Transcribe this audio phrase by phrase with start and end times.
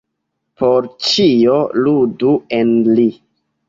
[0.61, 3.11] Por ĉio ludu en li.